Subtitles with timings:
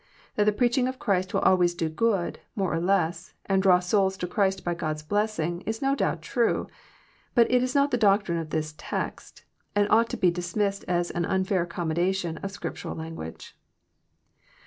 [0.33, 4.17] That the preaching of Christ will always do good, more or less, and draw sonls
[4.17, 6.67] to Christ by God's blessing, Is no donbt trne.
[7.35, 9.43] But it is not the doctrine of this text,
[9.75, 13.55] and ought to be dismissed as an nnfair accommodation of Scriptural language.